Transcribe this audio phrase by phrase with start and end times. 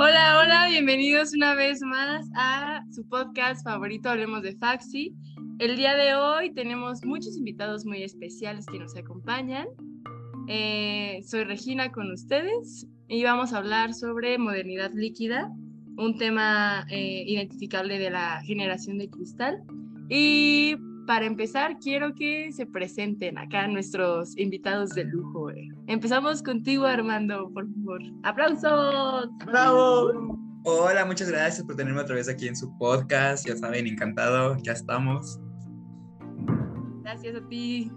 [0.00, 5.12] Hola, hola, bienvenidos una vez más a su podcast favorito, Hablemos de Faxi.
[5.58, 9.66] El día de hoy tenemos muchos invitados muy especiales que nos acompañan.
[10.46, 15.52] Eh, soy Regina con ustedes y vamos a hablar sobre modernidad líquida,
[15.96, 19.64] un tema eh, identificable de la generación de cristal.
[20.08, 20.76] Y
[21.08, 25.48] para empezar, quiero que se presenten acá nuestros invitados de lujo.
[25.50, 25.66] eh.
[25.86, 28.02] Empezamos contigo, Armando, por favor.
[28.24, 29.30] ¡Aplausos!
[29.46, 30.38] ¡Bravo!
[30.64, 33.48] Hola, muchas gracias por tenerme otra vez aquí en su podcast.
[33.48, 35.40] Ya saben, encantado, ya estamos.
[37.02, 37.90] Gracias a ti.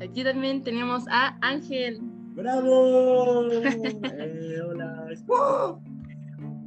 [0.00, 1.98] Aquí también tenemos a Ángel.
[2.36, 3.48] ¡Bravo!
[4.20, 5.08] Eh, hola.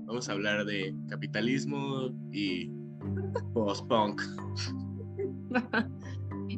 [0.07, 2.69] Vamos a hablar de capitalismo y
[3.53, 4.21] post-punk.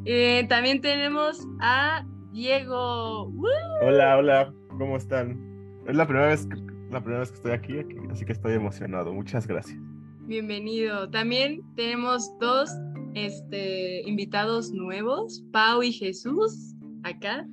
[0.05, 3.27] Eh, también tenemos a Diego.
[3.29, 3.49] ¡Woo!
[3.81, 5.37] Hola, hola, ¿cómo están?
[5.85, 6.55] Es la primera vez que,
[6.89, 9.13] la primera vez que estoy aquí, aquí, así que estoy emocionado.
[9.13, 9.77] Muchas gracias.
[10.21, 11.09] Bienvenido.
[11.09, 12.71] También tenemos dos
[13.15, 17.45] este, invitados nuevos, Pau y Jesús, acá.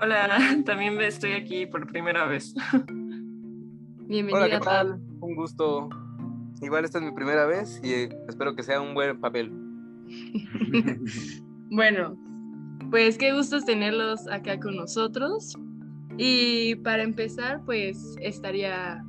[0.00, 0.28] Hola,
[0.64, 2.54] también estoy aquí por primera vez.
[4.06, 4.44] Bienvenido.
[4.44, 5.00] Hola, ¿qué tal?
[5.20, 5.88] Un gusto.
[6.62, 9.67] Igual esta es mi primera vez y espero que sea un buen papel.
[11.70, 12.16] Bueno,
[12.90, 15.54] pues qué gustos tenerlos acá con nosotros.
[16.16, 19.04] Y para empezar, pues estaría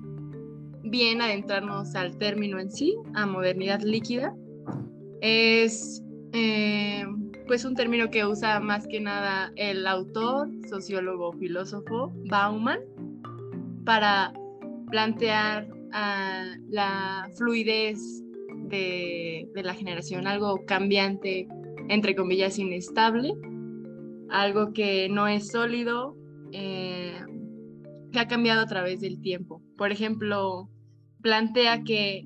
[0.83, 4.35] bien adentrarnos al término en sí, a modernidad líquida.
[5.21, 7.05] Es eh,
[7.47, 12.79] pues un término que usa más que nada el autor, sociólogo, filósofo Bauman
[13.85, 14.33] para
[14.91, 15.67] plantear
[16.69, 17.99] la fluidez
[18.69, 21.47] de, la generación, algo cambiante,
[21.89, 23.33] entre comillas, inestable,
[24.29, 26.15] algo que no es sólido,
[26.51, 27.19] eh,
[28.11, 29.61] que ha cambiado a través del tiempo.
[29.77, 30.69] Por ejemplo,
[31.21, 32.23] plantea que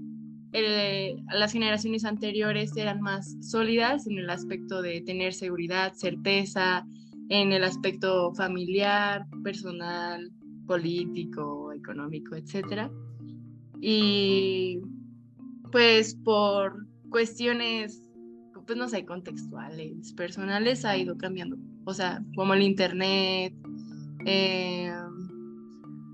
[0.52, 6.86] el- las generaciones anteriores eran más sólidas en el aspecto de tener seguridad, certeza,
[7.30, 10.32] en el aspecto familiar, personal,
[10.68, 12.90] político, económico, etc.
[13.82, 14.80] Y
[15.74, 18.08] pues por cuestiones,
[18.68, 21.58] pues no sé, contextuales, personales, ha ido cambiando.
[21.86, 23.56] O sea, como el internet,
[24.28, 24.94] eh,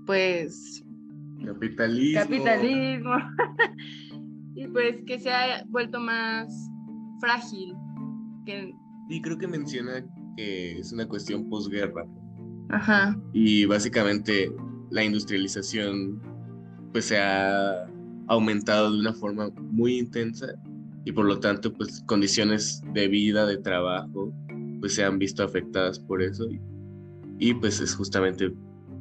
[0.06, 0.82] pues
[1.44, 2.20] Capitalismo.
[2.22, 3.14] capitalismo.
[4.56, 6.50] y pues que se ha vuelto más
[7.20, 7.74] frágil.
[8.46, 8.72] Que,
[9.10, 10.02] Y creo que menciona
[10.38, 12.06] que es una cuestión posguerra.
[12.70, 14.50] ajá, Y básicamente
[14.90, 16.18] la industrialización
[16.92, 17.89] pues se ha
[18.30, 20.46] aumentado de una forma muy intensa
[21.04, 24.32] y por lo tanto pues condiciones de vida, de trabajo
[24.80, 26.60] pues se han visto afectadas por eso y,
[27.40, 28.52] y, pues es justamente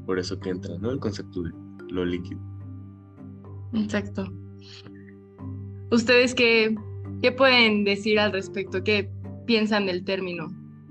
[0.07, 0.89] por eso que entra ¿no?
[0.89, 1.51] el concepto de
[1.91, 2.39] lo líquido.
[3.73, 4.25] exacto.
[5.91, 6.75] ¿Ustedes qué,
[7.21, 8.83] qué pueden decir al respecto?
[8.83, 9.11] ¿Qué
[9.45, 10.47] piensan del término?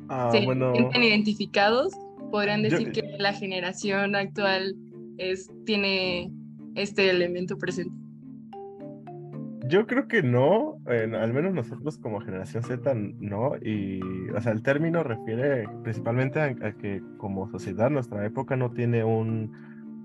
[0.08, 1.92] Ah, ¿Se bueno, sienten identificados?
[2.30, 4.76] ¿Podrían Yo- decir que la generación actual
[5.18, 6.32] es, tiene
[6.76, 8.07] este elemento presente?
[9.68, 14.52] Yo creo que no, en- al menos nosotros como generación Z no, y o sea,
[14.52, 19.52] el término refiere principalmente a, a que como sociedad nuestra época no tiene un,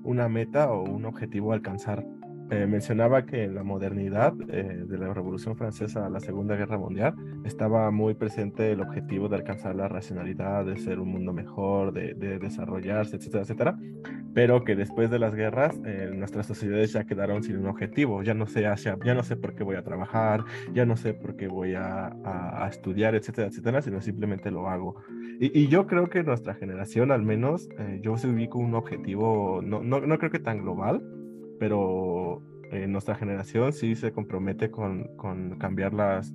[0.03, 2.05] una meta o un objetivo a alcanzar.
[2.53, 6.77] Eh, mencionaba que en la modernidad, eh, de la Revolución Francesa a la Segunda Guerra
[6.77, 7.15] Mundial,
[7.45, 12.13] estaba muy presente el objetivo de alcanzar la racionalidad, de ser un mundo mejor, de,
[12.13, 13.79] de desarrollarse, etcétera, etcétera,
[14.35, 18.35] pero que después de las guerras eh, nuestras sociedades ya quedaron sin un objetivo, ya
[18.35, 20.43] no sé hacia, ya no sé por qué voy a trabajar,
[20.75, 24.97] ya no sé por qué voy a estudiar, etcétera, etcétera, sino simplemente lo hago.
[25.39, 29.63] Y, y yo creo que nuestra generación, al menos, eh, yo se ubico un objetivo,
[29.63, 31.01] no, no, no creo que tan global,
[31.59, 32.12] pero
[32.73, 36.33] eh, nuestra generación sí se compromete con, con cambiar las,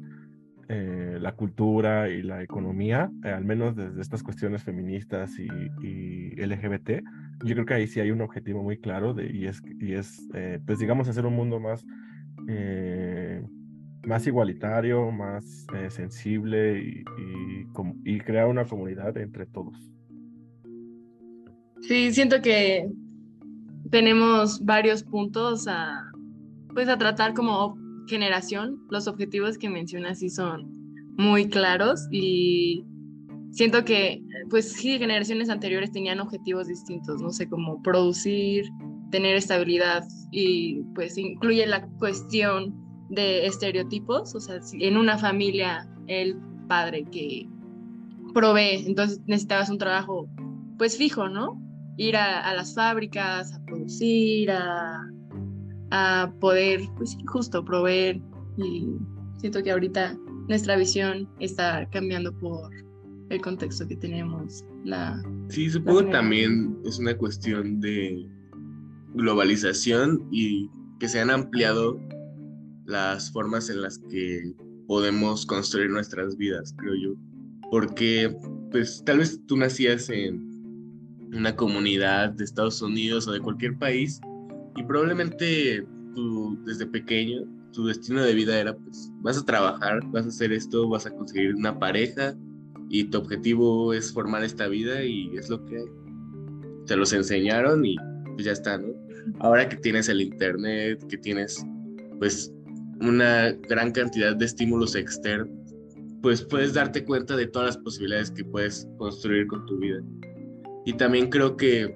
[0.69, 5.49] eh, la cultura y la economía, eh, al menos desde estas cuestiones feministas y,
[5.85, 7.03] y LGBT.
[7.45, 10.29] Yo creo que ahí sí hay un objetivo muy claro de, y es, y es
[10.35, 11.85] eh, pues digamos, hacer un mundo más,
[14.07, 17.67] más igualitario, más sensible y, y,
[18.05, 19.77] y crear una comunidad entre todos.
[21.81, 22.89] Sí, siento que
[23.91, 26.11] tenemos varios puntos a,
[26.79, 27.77] pues a tratar como
[28.07, 28.81] generación.
[28.89, 30.71] Los objetivos que mencionas sí son
[31.17, 32.85] muy claros y
[33.51, 38.65] siento que, pues sí, generaciones anteriores tenían objetivos distintos, no sé, como producir,
[39.11, 42.73] tener estabilidad y pues incluye la cuestión
[43.09, 46.37] de estereotipos, o sea, si en una familia el
[46.69, 47.49] padre que
[48.35, 50.29] provee, entonces necesitabas un trabajo
[50.79, 51.61] pues fijo, ¿no?
[51.97, 55.09] Ir a, a las fábricas, a producir, a,
[55.91, 58.21] a poder, pues justo proveer.
[58.57, 58.89] Y
[59.39, 60.17] siento que ahorita
[60.49, 62.71] nuestra visión está cambiando por
[63.31, 64.65] el contexto que tenemos.
[64.85, 68.27] La, sí, supongo que también es una cuestión de
[69.15, 70.69] globalización y
[70.99, 72.01] que se han ampliado
[72.87, 74.55] las formas en las que
[74.87, 77.15] podemos construir nuestras vidas, creo yo.
[77.71, 78.35] Porque,
[78.71, 80.49] pues, tal vez tú nacías en
[81.35, 84.21] una comunidad de Estados Unidos o de cualquier país
[84.77, 87.43] y probablemente tú, desde pequeño,
[87.73, 91.11] tu destino de vida era, pues, vas a trabajar, vas a hacer esto, vas a
[91.11, 92.35] conseguir una pareja
[92.89, 95.85] y tu objetivo es formar esta vida y es lo que.
[96.87, 97.97] Te los enseñaron y
[98.33, 98.89] pues ya está, ¿no?
[99.41, 101.63] Ahora que tienes el internet, que tienes,
[102.19, 102.51] pues,
[103.01, 105.51] una gran cantidad de estímulos externos,
[106.23, 110.01] pues puedes darte cuenta de todas las posibilidades que puedes construir con tu vida.
[110.87, 111.95] Y también creo que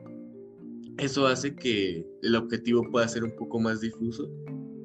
[0.99, 4.31] eso hace que el objetivo pueda ser un poco más difuso,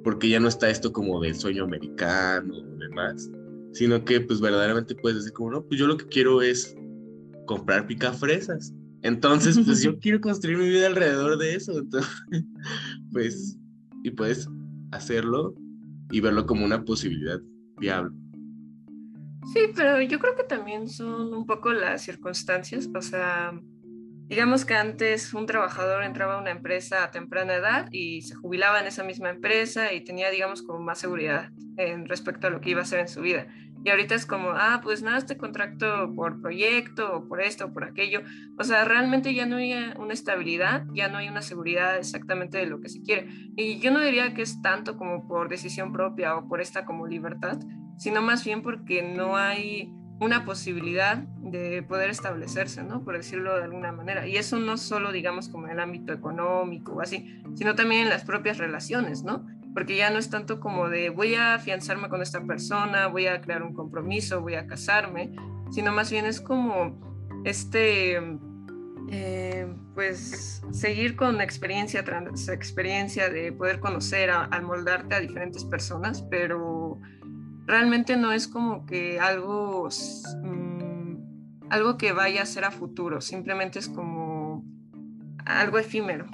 [0.03, 3.29] porque ya no está esto como del sueño americano o demás,
[3.73, 6.75] sino que pues verdaderamente puedes decir como, no, pues yo lo que quiero es
[7.45, 8.73] comprar picafresas.
[9.01, 11.77] Entonces, pues yo quiero construir mi vida alrededor de eso.
[11.79, 12.11] Entonces,
[13.11, 13.57] pues,
[14.03, 14.47] y puedes
[14.91, 15.55] hacerlo
[16.11, 17.41] y verlo como una posibilidad
[17.79, 18.15] viable.
[19.53, 23.59] Sí, pero yo creo que también son un poco las circunstancias, o sea,
[24.27, 28.79] digamos que antes un trabajador entraba a una empresa a temprana edad y se jubilaba
[28.79, 32.71] en esa misma empresa y tenía, digamos, como más seguridad en respecto a lo que
[32.71, 33.47] iba a hacer en su vida.
[33.83, 37.73] Y ahorita es como, ah, pues nada, este contrato por proyecto o por esto o
[37.73, 38.21] por aquello.
[38.57, 42.65] O sea, realmente ya no hay una estabilidad, ya no hay una seguridad exactamente de
[42.65, 43.29] lo que se quiere.
[43.55, 47.07] Y yo no diría que es tanto como por decisión propia o por esta como
[47.07, 47.59] libertad,
[47.97, 53.03] sino más bien porque no hay una posibilidad de poder establecerse, ¿no?
[53.03, 54.27] Por decirlo de alguna manera.
[54.27, 58.09] Y eso no solo, digamos, como en el ámbito económico o así, sino también en
[58.09, 59.45] las propias relaciones, ¿no?
[59.77, 63.39] porque ya no es tanto como de voy a afianzarme con esta persona, voy a
[63.41, 65.35] crear un compromiso, voy a casarme,
[65.69, 66.99] sino más bien es como
[67.43, 68.19] este,
[69.11, 76.23] eh, pues seguir con experiencia tras experiencia de poder conocer, al moldarte a diferentes personas,
[76.23, 76.99] pero
[77.67, 79.89] realmente no es como que algo,
[80.43, 84.63] mm, algo que vaya a ser a futuro, simplemente es como
[85.45, 86.25] algo efímero.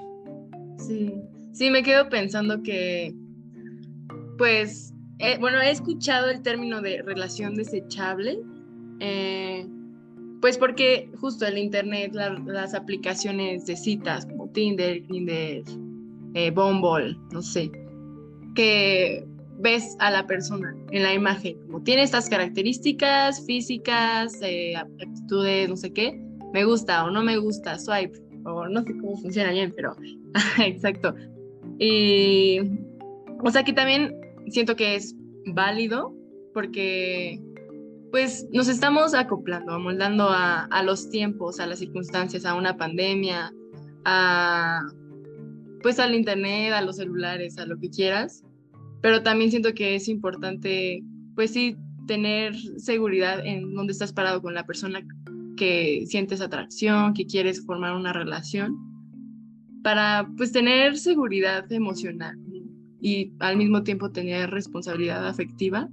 [0.77, 1.13] Sí,
[1.51, 3.15] sí, me quedo pensando que
[4.38, 8.39] pues, eh, bueno, he escuchado el término de relación desechable,
[9.00, 9.68] eh,
[10.41, 15.63] pues porque justo el Internet, las aplicaciones de citas como Tinder, Tinder,
[16.33, 17.71] eh, Bumble, no sé,
[18.56, 19.25] que
[19.59, 24.39] ves a la persona en la imagen, como tiene estas características físicas,
[25.00, 26.19] aptitudes, no sé qué,
[26.53, 29.95] me gusta o no me gusta, swipe, o no sé cómo funciona bien, pero
[30.65, 31.15] exacto.
[31.79, 32.59] Y,
[33.44, 34.15] o sea que también
[34.47, 35.15] siento que es
[35.45, 36.13] válido
[36.53, 37.41] porque
[38.11, 43.51] pues nos estamos acoplando, amoldando a, los tiempos, a las circunstancias, a una pandemia,
[44.06, 44.81] a
[45.81, 48.44] pues al internet, a los celulares, a lo que quieras.
[49.03, 51.03] Pero también siento que es importante,
[51.35, 51.75] pues sí,
[52.07, 55.05] tener seguridad en dónde estás parado con la persona
[55.57, 58.77] que sientes atracción, que quieres formar una relación,
[59.83, 62.39] para pues tener seguridad emocional,
[63.01, 65.89] y al mismo tiempo tener responsabilidad afectiva,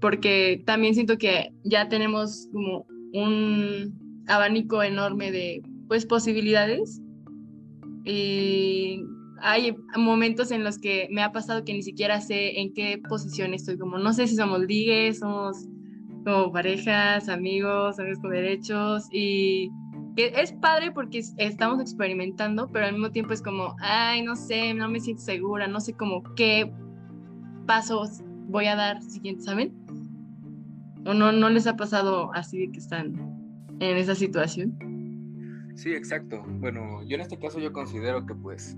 [0.00, 7.02] porque también siento que ya tenemos como un abanico enorme de pues posibilidades
[8.04, 9.02] y
[9.42, 13.54] hay momentos en los que me ha pasado que ni siquiera sé en qué posición
[13.54, 15.66] estoy, como no sé si somos ligues, somos
[16.24, 19.70] como parejas, amigos, amigos con derechos y
[20.16, 24.88] es padre porque estamos experimentando, pero al mismo tiempo es como, ay, no sé, no
[24.88, 26.72] me siento segura, no sé como qué
[27.66, 29.72] pasos voy a dar siguiente, ¿saben?
[31.06, 33.14] ¿O no, no les ha pasado así de que están
[33.78, 34.76] en esa situación?
[35.74, 36.42] Sí, exacto.
[36.58, 38.76] Bueno, yo en este caso yo considero que pues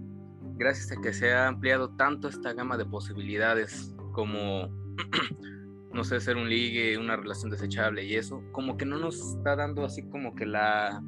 [0.62, 4.69] gracias a que se ha ampliado tanto esta gama de posibilidades como,
[5.92, 9.57] no sé, ser un ligue, una relación desechable y eso, como que no nos está
[9.57, 11.02] dando así como que la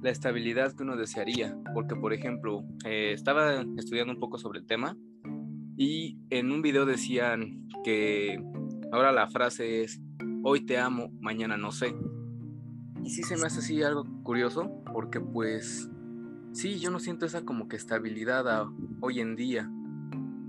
[0.00, 4.66] la estabilidad que uno desearía, porque por ejemplo, eh, estaba estudiando un poco sobre el
[4.66, 4.96] tema
[5.76, 8.40] y en un video decían que
[8.92, 10.00] ahora la frase es,
[10.44, 11.96] hoy te amo, mañana no sé.
[13.02, 15.90] Y sí se me hace así algo curioso, porque pues
[16.58, 18.66] sí, yo no siento esa como que estabilidad
[19.00, 19.70] hoy en día.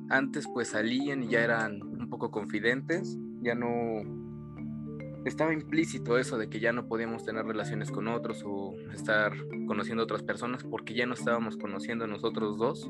[0.09, 3.67] Antes pues salían y ya eran un poco confidentes, ya no
[5.23, 9.33] estaba implícito eso de que ya no podíamos tener relaciones con otros o estar
[9.67, 12.89] conociendo a otras personas porque ya no estábamos conociendo a nosotros dos.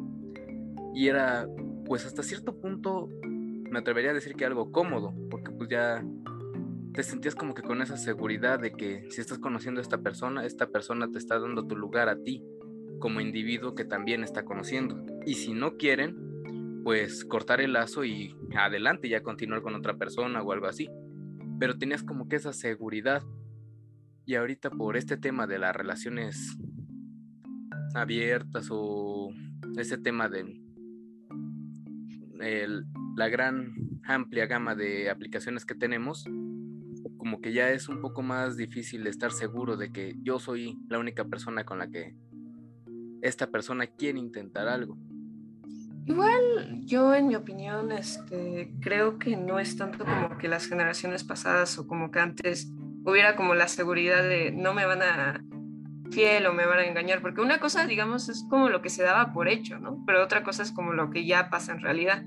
[0.95, 1.45] Y era,
[1.85, 6.05] pues hasta cierto punto, me atrevería a decir que algo cómodo, porque pues ya
[6.93, 10.45] te sentías como que con esa seguridad de que si estás conociendo a esta persona,
[10.45, 12.45] esta persona te está dando tu lugar a ti
[12.99, 15.03] como individuo que también está conociendo.
[15.25, 20.41] Y si no quieren, pues cortar el lazo y adelante ya continuar con otra persona
[20.41, 20.89] o algo así.
[21.59, 23.23] Pero tenías como que esa seguridad.
[24.25, 26.57] Y ahorita por este tema de las relaciones
[27.95, 29.31] abiertas o
[29.77, 30.45] ese tema de
[33.15, 36.25] la gran amplia gama de aplicaciones que tenemos,
[37.17, 40.99] como que ya es un poco más difícil estar seguro de que yo soy la
[40.99, 42.15] única persona con la que
[43.21, 44.97] esta persona quiere intentar algo.
[46.05, 51.23] Igual yo en mi opinión este, creo que no es tanto como que las generaciones
[51.23, 52.71] pasadas o como que antes
[53.05, 55.43] hubiera como la seguridad de no me van a
[56.11, 59.03] fiel o me van a engañar, porque una cosa digamos es como lo que se
[59.03, 60.03] daba por hecho, ¿no?
[60.07, 62.23] Pero otra cosa es como lo que ya pasa en realidad.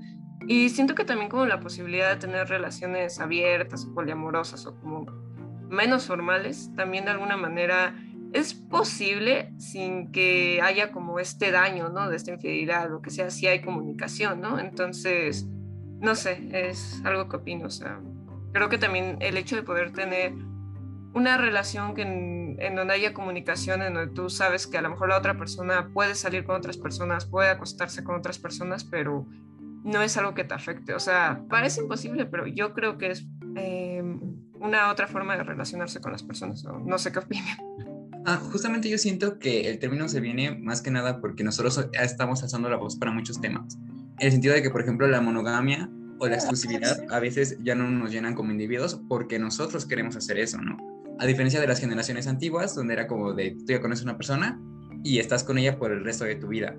[0.47, 5.07] Y siento que también como la posibilidad de tener relaciones abiertas o poliamorosas o como
[5.69, 7.95] menos formales, también de alguna manera
[8.33, 12.09] es posible sin que haya como este daño, ¿no?
[12.09, 14.59] De esta infidelidad, lo que sea, si hay comunicación, ¿no?
[14.59, 15.47] Entonces,
[16.01, 18.01] no sé, es algo que opino, o sea,
[18.53, 20.33] creo que también el hecho de poder tener
[21.15, 25.09] una relación que en, donde haya comunicación, en donde tú sabes que a lo mejor
[25.09, 29.27] la otra persona puede salir con otras personas, puede acostarse con otras personas, pero
[29.85, 30.95] no es algo que te afecte.
[30.95, 34.03] O sea, parece imposible, pero yo creo que es eh,
[34.61, 36.65] una otra forma de relacionarse con las personas.
[36.65, 37.59] No, no sé qué opinan.
[38.25, 42.43] Ah, justamente yo siento que el término se viene más que nada porque nosotros estamos
[42.43, 43.77] alzando la voz para muchos temas.
[44.19, 47.75] En el sentido de que, por ejemplo, la monogamia o la exclusividad a veces ya
[47.75, 50.77] no nos llenan como individuos porque nosotros queremos hacer eso, ¿no?
[51.19, 54.17] A diferencia de las generaciones antiguas, donde era como de tú ya conoces a una
[54.17, 54.61] persona
[55.03, 56.77] y estás con ella por el resto de tu vida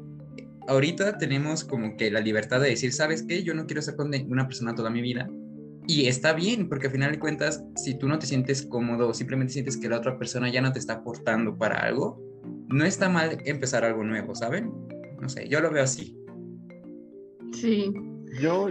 [0.67, 3.43] ahorita tenemos como que la libertad de decir, ¿sabes qué?
[3.43, 5.29] Yo no quiero estar con una persona toda mi vida.
[5.85, 9.13] Y está bien, porque al final de cuentas, si tú no te sientes cómodo o
[9.13, 12.21] simplemente sientes que la otra persona ya no te está aportando para algo,
[12.69, 14.71] no está mal empezar algo nuevo, ¿saben?
[15.21, 16.17] No sé, yo lo veo así.
[17.51, 17.93] Sí.
[18.41, 18.69] Yo,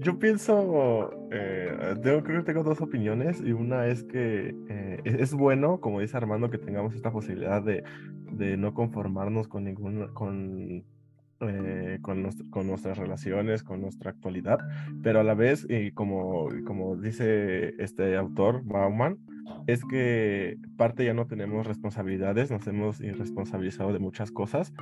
[0.00, 5.80] yo pienso, eh, creo que tengo dos opiniones y una es que eh, es, bueno,
[5.80, 7.82] como dice Armando, que tengamos esta posibilidad de,
[8.32, 10.84] de no conformarnos con ningún, con
[11.40, 14.58] eh, con, nuestras relaciones, con nuestra actualidad,
[15.02, 19.18] pero a la vez, y como, como dice este autor, Bauman,
[19.66, 24.72] es que parte ya no tenemos responsabilidades, nos hemos irresponsabilizado de muchas cosas.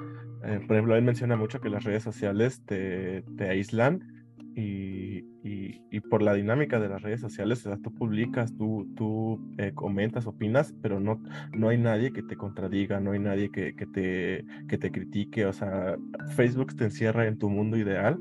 [0.45, 4.24] Eh, por ejemplo, él menciona mucho que las redes sociales te, te aíslan
[4.57, 9.41] y, y, por la dinámica de las redes sociales, o sea, tú publicas, tú, tú
[9.59, 11.21] eh, comentas, opinas, pero no,
[11.53, 15.47] no hay nadie que te contradiga, no hay nadie que, que, te, que te critique,
[15.47, 15.97] o sea,
[16.37, 18.19] Facebook te encierra en tu mundo ideal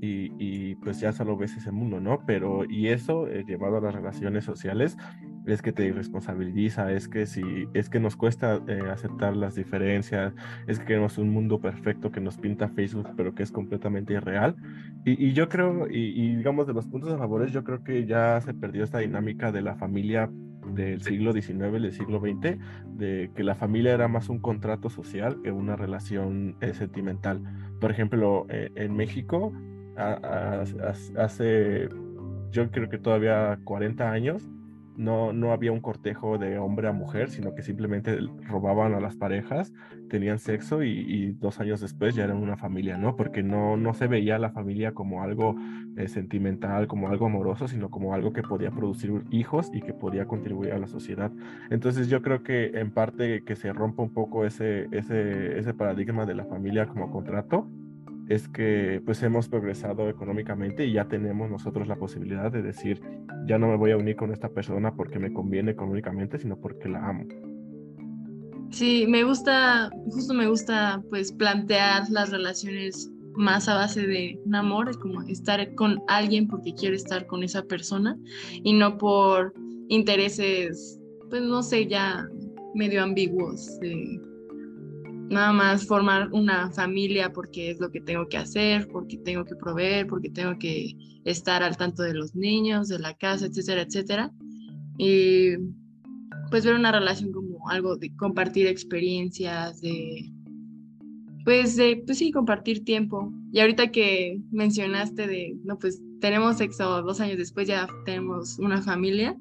[0.00, 2.20] y, y pues ya solo ves ese mundo, ¿no?
[2.26, 4.96] Pero, y eso eh, llevado a las relaciones sociales,
[5.48, 10.34] es que te irresponsabiliza, es que si es que nos cuesta eh, aceptar las diferencias,
[10.66, 14.56] es que queremos un mundo perfecto que nos pinta Facebook, pero que es completamente irreal.
[15.04, 18.40] Y, y yo creo, y, digamos de los puntos a favores, yo creo que ya
[18.40, 20.30] se perdió esta dinámica de la familia
[20.74, 22.58] del siglo XIX, del siglo XX,
[22.96, 27.42] de que la familia era más un contrato social que una relación eh, sentimental.
[27.80, 29.52] Por ejemplo, eh, en México,
[31.16, 31.88] hace,
[32.52, 34.48] yo creo que todavía 40 años,
[34.98, 39.14] no, no había un cortejo de hombre a mujer, sino que simplemente robaban a las
[39.14, 39.72] parejas,
[40.10, 43.14] tenían sexo y, dos años después ya eran una familia, ¿no?
[43.14, 45.54] Porque no, no se veía la familia como algo
[45.96, 50.26] eh, sentimental, como algo amoroso, sino como algo que podía producir hijos y que podía
[50.26, 51.30] contribuir a la sociedad.
[51.70, 56.26] Entonces yo creo que en parte que se rompa un poco ese, ese, ese paradigma
[56.26, 57.68] de la familia como contrato
[58.28, 63.00] es que pues hemos progresado económicamente y ya tenemos nosotros la posibilidad de decir,
[63.46, 66.88] ya no me voy a unir con esta persona porque me conviene económicamente, sino porque
[66.88, 67.24] la amo.
[68.70, 74.54] Sí, me gusta, justo me gusta pues plantear las relaciones más a base de un
[74.54, 78.18] amor, es como estar con alguien porque quiero estar con esa persona
[78.52, 79.54] y no por
[79.88, 82.28] intereses, pues no sé, ya
[82.74, 83.78] medio ambiguos
[85.28, 89.56] nada más formar una familia porque es lo que tengo que hacer, porque tengo que
[89.56, 94.32] proveer, porque tengo que estar al tanto de los niños, de la casa, etcétera, etcétera.
[94.96, 95.56] Y
[96.50, 100.32] pues ver una relación como algo de compartir experiencias, de
[101.44, 103.32] pues de pues sí, compartir tiempo.
[103.52, 108.82] Y ahorita que mencionaste de, no, pues tenemos sexo dos años después, ya tenemos una
[108.82, 109.36] familia,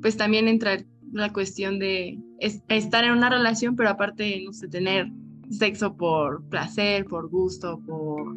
[0.00, 5.10] pues también entra la cuestión de estar en una relación, pero aparte, no sé, tener
[5.50, 8.34] sexo por placer, por gusto, por,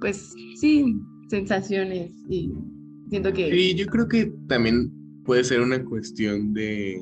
[0.00, 0.96] pues sí,
[1.28, 2.52] sensaciones y
[3.08, 3.74] siento que...
[3.74, 4.92] Yo creo que también
[5.24, 7.00] puede ser una cuestión de,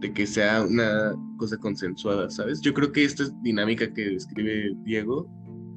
[0.00, 2.60] de que sea una cosa consensuada, ¿sabes?
[2.60, 5.28] Yo creo que esta dinámica que describe Diego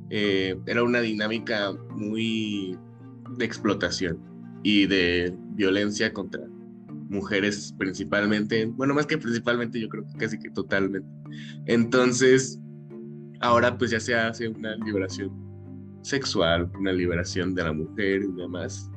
[0.10, 2.78] eh, era una dinámica muy
[3.38, 4.20] de explotación
[4.64, 6.42] y de violencia contra
[7.10, 11.10] mujeres principalmente, bueno, más que principalmente, yo creo que casi que totalmente.
[11.66, 12.60] Entonces,
[13.42, 15.32] ahora pues ya se hace una liberación
[16.01, 18.89] sexual, una liberación de la mujer y demás.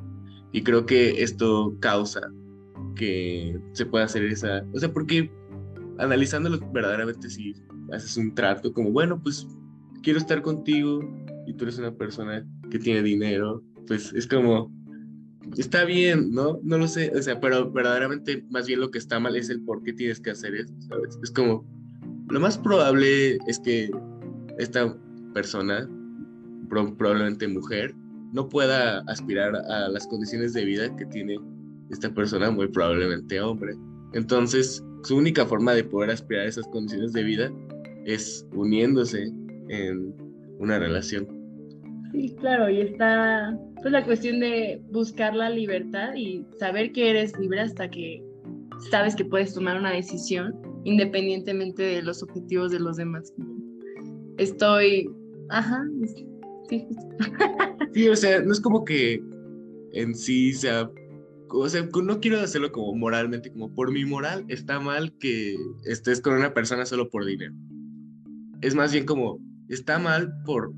[0.51, 2.21] Y creo que esto causa
[2.95, 5.31] que se pueda hacer esa, o sea, porque
[5.97, 7.53] analizándolo verdaderamente si
[7.91, 9.47] haces un trato como, bueno, pues
[10.03, 10.99] quiero estar contigo
[11.47, 14.71] y tú eres una persona que tiene dinero, pues es como,
[15.57, 16.59] está bien, ¿no?
[16.63, 19.61] No lo sé, o sea, pero verdaderamente más bien lo que está mal es el
[19.61, 21.19] por qué tienes que hacer eso, ¿sabes?
[21.21, 21.65] Es como,
[22.29, 23.91] lo más probable es que
[24.57, 24.95] esta
[25.33, 25.89] persona,
[26.69, 27.93] probablemente mujer,
[28.33, 31.37] no pueda aspirar a las condiciones de vida que tiene
[31.91, 33.75] esta persona, muy probablemente hombre.
[34.13, 37.51] Entonces, su única forma de poder aspirar a esas condiciones de vida
[38.05, 39.31] es uniéndose
[39.69, 40.13] en
[40.59, 41.42] una relación.
[42.13, 47.37] Sí, claro, y está pues la cuestión de buscar la libertad y saber que eres
[47.39, 48.23] libre hasta que
[48.91, 50.53] sabes que puedes tomar una decisión
[50.83, 53.33] independientemente de los objetivos de los demás.
[54.37, 55.09] Estoy,
[55.49, 56.27] ajá, sí.
[57.93, 59.19] sí, o sea, no es como que
[59.93, 60.89] en sí sea
[61.55, 66.19] o sea, no quiero hacerlo como moralmente, como por mi moral está mal que estés
[66.19, 67.53] con una persona solo por dinero.
[68.61, 70.73] Es más bien como está mal por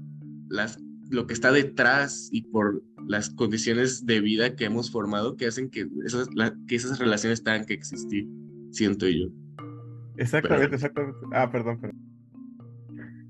[0.50, 0.78] las,
[1.10, 5.70] lo que está detrás y por las condiciones de vida que hemos formado que hacen
[5.70, 6.30] que esas,
[6.68, 8.28] que esas relaciones tengan que existir,
[8.72, 9.28] siento yo.
[10.18, 11.20] Exactamente, exactamente.
[11.34, 12.00] Ah, perdón, perdón.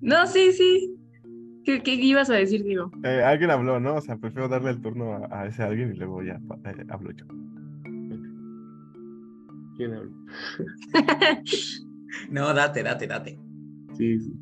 [0.01, 0.95] No, sí, sí.
[1.63, 2.91] ¿Qué, qué ibas a decir, digo?
[3.03, 3.95] Eh, alguien habló, ¿no?
[3.95, 7.25] O sea, prefiero darle el turno a, ese alguien y luego ya eh, hablo yo.
[9.75, 10.11] ¿Quién habla?
[12.29, 13.39] no, date, date, date.
[13.97, 14.39] Sí, sí.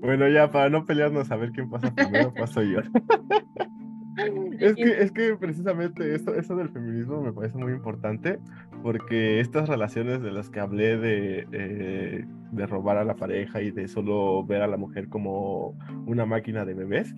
[0.00, 2.80] Bueno, ya para no pelearnos a ver quién pasa primero, paso yo.
[4.58, 8.38] es, que, es que precisamente esto, eso del feminismo me parece muy importante
[8.82, 13.70] porque estas relaciones de las que hablé de, eh, de robar a la pareja y
[13.70, 17.14] de solo ver a la mujer como una máquina de bebés,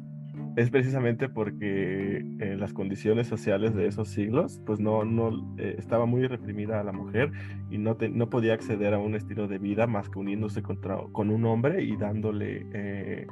[0.59, 6.05] es precisamente porque eh, las condiciones sociales de esos siglos, pues no, no eh, estaba
[6.05, 7.31] muy reprimida a la mujer
[7.71, 11.31] y no, no podía acceder a un estilo de vida más que uniéndose contra, con
[11.31, 13.27] un hombre y dándole eh,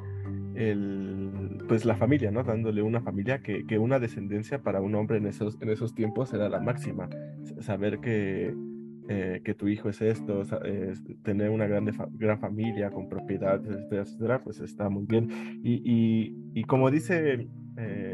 [0.54, 2.44] el, pues la familia, ¿no?
[2.44, 6.32] Dándole una familia que, que, una descendencia para un hombre en esos, en esos tiempos
[6.32, 7.08] era la máxima.
[7.58, 8.54] Saber que
[9.08, 10.42] eh, que tu hijo es esto,
[11.22, 15.60] tener una grande gran familia con propiedades, etcétera, etcétera, pues está muy bien.
[15.62, 18.12] Y, y, y como dice eh,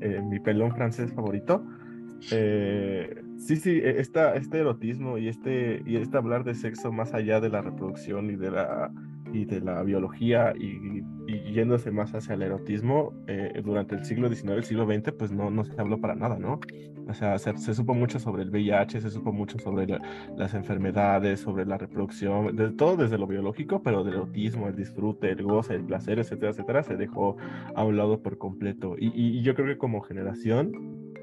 [0.00, 1.64] eh, mi pelón francés favorito,
[2.20, 7.40] sí, sí, e, esta, este erotismo y este, y este hablar de sexo más allá
[7.40, 8.90] de la reproducción y de la
[9.32, 11.02] y de la biología y,
[11.52, 15.50] yéndose más hacia el erotismo eh, durante el siglo XIX, el siglo XX, pues no,
[15.50, 16.58] no se habló para nada, ¿no?
[17.08, 19.86] O sea, se, supo mucho sobre el VIH, se supo mucho sobre
[20.36, 25.30] las enfermedades, sobre la reproducción, de todo desde lo biológico, pero del erotismo, el disfrute,
[25.30, 27.36] el goce, el placer, etcétera, etcétera, se dejó
[27.74, 28.96] a un lado por completo.
[28.98, 30.72] Y, y yo creo que como generación,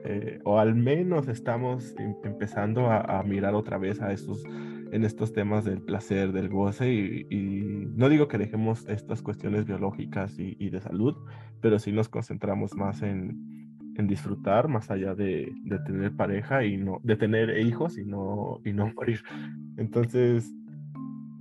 [0.04, 4.44] eh, o al menos estamos em, empezando a, a mirar otra vez a estos
[4.92, 7.26] en estos temas del placer, del goce, y,
[7.96, 11.16] no digo que dejemos estas cuestiones biológicas y, de salud,
[11.62, 13.58] pero sí nos concentramos más en,
[14.00, 18.72] disfrutar más allá de, de, tener pareja y no, de tener hijos y no, y
[18.72, 19.24] no morir.
[19.78, 20.54] Entonces,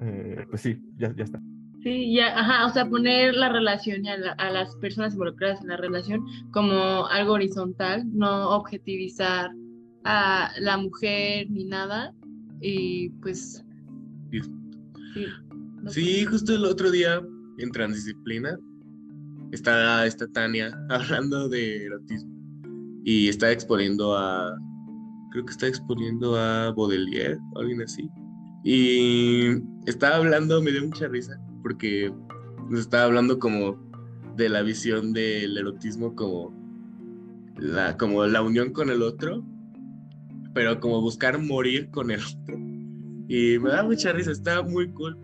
[0.01, 1.41] eh, pues sí, ya, ya está.
[1.83, 5.69] Sí, ya, ajá, o sea, poner la relación y a, a, las personas involucradas en
[5.69, 9.51] la relación como algo horizontal, no objetivizar
[10.05, 12.15] a la mujer ni nada,
[12.61, 13.65] y pues...
[15.89, 17.23] Sí, justo el otro día
[17.59, 18.59] en Transdisciplina
[19.53, 22.37] está, esta Tania hablando de erotismo
[23.05, 24.59] y está exponiendo a,
[25.31, 28.11] creo que está exponiendo a Baudelaire o alguien así.
[28.65, 32.13] Y estaba hablando, me dio mucha risa, porque
[32.69, 33.79] nos estaba hablando como
[34.37, 36.53] de la visión del erotismo como
[37.59, 39.45] la, como la unión con el otro
[40.57, 42.57] pero como buscar morir con el otro.
[43.29, 45.15] Y me da mucha risa, está muy cool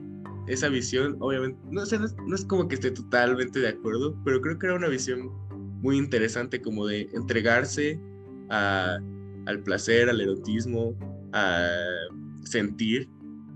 [0.47, 4.59] esa visión, obviamente, no, sé, no, es, como que esté totalmente de acuerdo, pero creo
[4.59, 5.31] que era una visión
[5.81, 7.99] muy interesante como de entregarse
[8.51, 8.99] a,
[9.47, 10.95] al placer, al erotismo,
[11.33, 11.67] a
[12.45, 13.09] sentir,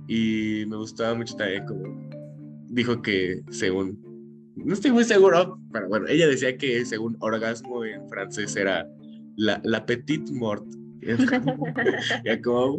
[0.09, 2.09] y me gustaba mucho también como
[2.71, 4.01] dijo que según,
[4.57, 8.89] no estoy muy seguro, pero bueno, ella decía que según orgasmo en francés era
[9.37, 10.65] la, la petite mort.
[12.25, 12.77] ya como,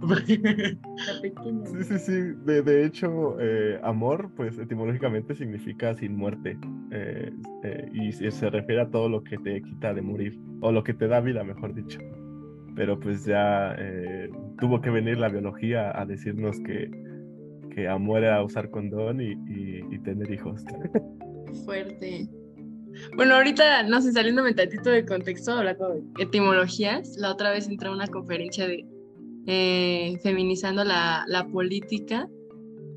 [0.00, 0.22] bueno.
[0.26, 2.12] Sí, sí, sí.
[2.44, 6.58] De, de hecho, eh, amor, pues etimológicamente significa sin muerte.
[6.90, 7.32] eh,
[7.64, 10.82] eh, y se se refiere a todo lo que te quita de morir, o lo
[10.84, 11.98] que te da vida, mejor dicho.
[12.74, 16.90] Pero pues ya eh, tuvo que venir la biología a decirnos que,
[17.74, 20.62] que amor era usar condón y, y- y tener hijos.
[21.64, 22.28] Fuerte.
[23.16, 27.88] Bueno, ahorita, no sé, saliéndome tantito de contexto, hablando de etimologías, la otra vez entré
[27.88, 28.84] a una conferencia de
[29.46, 32.28] eh, feminizando la, la política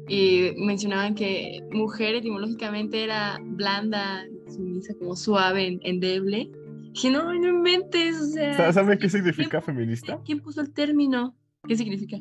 [0.08, 6.50] y mencionaban que mujer etimológicamente era blanda, sumisa, como suave, endeble.
[6.94, 10.20] Dije, no, no inventes, o sea, Sa- ¿Saben qué significa feminista?
[10.26, 11.36] ¿quién puso el término?
[11.68, 12.18] ¿Qué significa?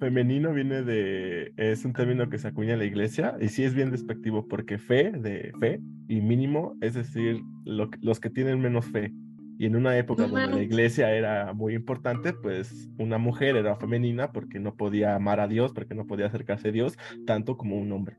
[0.00, 3.74] Femenino viene de, es un término que se acuña en la iglesia y sí es
[3.74, 8.86] bien despectivo porque fe, de fe, y mínimo, es decir, lo los que tienen menos
[8.86, 9.12] fe.
[9.58, 13.76] Y en una época No donde la iglesia era muy importante, pues una mujer era
[13.76, 17.76] femenina porque no podía amar a Dios, porque no podía acercarse a Dios tanto como
[17.76, 18.16] un hombre.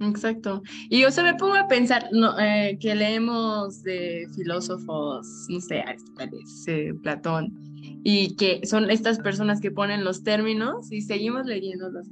[0.00, 0.62] Exacto.
[0.90, 5.80] Y o sea, me pongo a pensar no, eh, que leemos de filósofos, no sé,
[5.80, 7.71] Aristóteles, eh, Platón,
[8.04, 12.08] y que son estas personas que ponen los términos y seguimos leyéndolos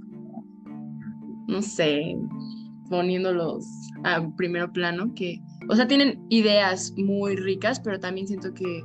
[1.48, 2.14] no sé,
[2.88, 3.64] poniéndolos
[4.04, 8.84] a primero plano, que, o sea, tienen ideas muy ricas, pero también siento que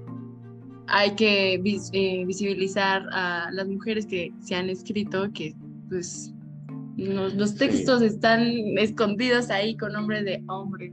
[0.87, 5.55] hay que vis- eh, visibilizar a las mujeres que se han escrito, que
[5.89, 6.33] pues
[6.97, 7.57] los, los Sí.
[7.59, 8.41] textos están
[8.79, 10.91] escondidos ahí con nombre de hombre.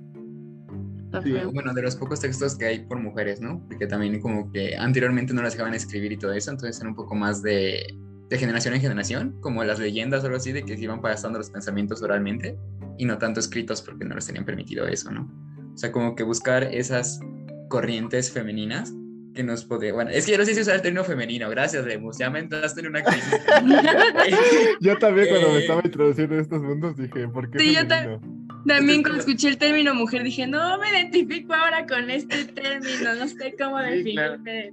[1.22, 3.62] Sí, bueno, de los pocos textos que hay por mujeres, ¿no?
[3.68, 6.94] Porque también como que anteriormente no las dejaban escribir y todo eso, entonces era un
[6.96, 7.94] poco más de,
[8.28, 11.38] de generación en generación, como las leyendas o algo así, de que se iban pasando
[11.38, 12.56] los pensamientos oralmente
[12.96, 15.30] y no tanto escritos porque no les tenían permitido eso, ¿no?
[15.74, 17.20] O sea, como que buscar esas
[17.68, 18.92] corrientes femeninas
[19.34, 19.92] que nos podría...
[19.94, 22.40] Bueno, es que yo no sé si usar el término femenino, gracias, Lemus, ya me
[22.40, 23.34] entraste en una crisis.
[24.80, 25.60] Yo también cuando me Eh.
[25.60, 28.20] estaba introduciendo en estos mundos dije, ¿por qué Sí, yo femenino?
[28.66, 33.26] También cuando escuché el término mujer dije, no me identifico ahora con este término, no
[33.28, 34.38] sé cómo Sí, claro.
[34.38, 34.72] definirme.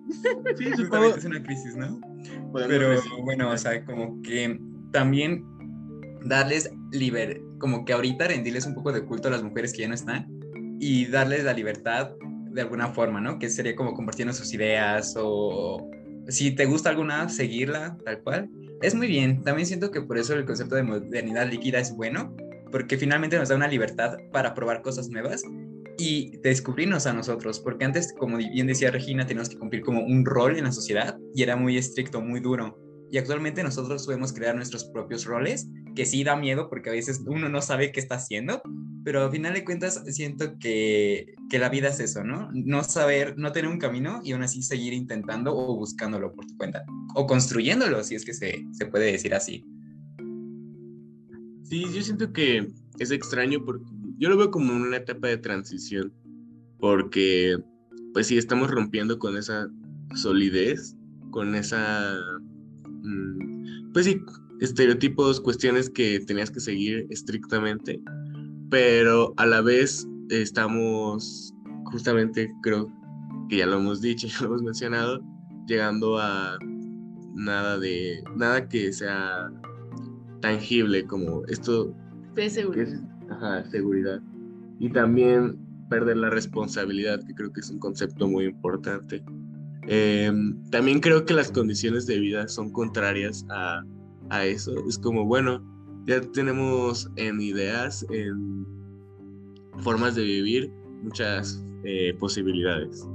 [0.58, 2.00] Sí, Justamente es una crisis, ¿no?
[2.52, 3.12] podemos Pero decir.
[3.24, 4.60] bueno, o sea, como que
[4.92, 5.44] también
[6.26, 9.88] darles liber, como que ahorita rendirles un poco de culto a las mujeres que ya
[9.88, 10.28] no están
[10.80, 12.12] y darles la libertad
[12.52, 13.40] de alguna forma, ¿no?
[13.40, 15.90] Que sería como compartiendo sus ideas o
[16.28, 18.50] si te gusta alguna, seguirla tal cual.
[18.82, 19.42] Es muy bien.
[19.44, 22.36] También siento que por eso el concepto de modernidad líquida es bueno,
[22.72, 25.44] porque finalmente nos da una libertad para probar cosas nuevas
[25.98, 30.26] y descubrirnos a nosotros, porque antes, como bien decía Regina, teníamos que cumplir como un
[30.26, 32.78] rol en la sociedad y era muy estricto, muy duro.
[33.12, 37.22] Y actualmente nosotros podemos crear nuestros propios roles, que sí da miedo porque a veces
[37.26, 38.62] uno no sabe qué está haciendo,
[39.04, 42.50] pero al final de cuentas siento que, que la vida es eso, ¿no?
[42.54, 46.56] No saber, no tener un camino y aún así seguir intentando o buscándolo por tu
[46.58, 46.84] cuenta,
[47.16, 49.66] o construyéndolo, si es que se, se puede decir así.
[51.64, 52.68] Sí, yo siento que
[53.00, 53.86] es extraño porque
[54.18, 56.14] yo lo veo como una etapa de transición,
[56.80, 57.58] porque
[58.14, 59.68] pues sí, estamos rompiendo con esa
[60.16, 60.96] solidez,
[61.32, 62.20] con esa,
[63.94, 64.22] pues sí,
[64.60, 68.02] estereotipos, cuestiones que tenías que seguir estrictamente,
[68.70, 71.54] pero a la vez estamos
[71.86, 72.92] justamente, creo
[73.50, 75.22] que ya lo hemos dicho, ya lo hemos mencionado,
[75.68, 76.58] llegando a
[77.34, 79.52] nada de, nada que sea
[80.42, 81.94] tangible como esto
[82.36, 82.58] que es
[83.30, 84.22] ajá, seguridad.
[84.80, 85.58] Y también
[85.90, 89.24] perder la responsabilidad, que creo que es un concepto muy importante.
[89.88, 90.32] Eh,
[90.72, 93.84] también creo que las condiciones de vida son contrarias a,
[94.46, 94.72] eso.
[94.88, 95.64] Es como, bueno,
[96.06, 98.66] ya tenemos en ideas, en
[99.80, 103.08] formas de vivir, muchas eh, posibilidades.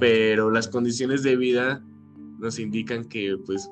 [0.00, 1.84] Pero las condiciones de vida
[2.40, 3.70] nos indican que pues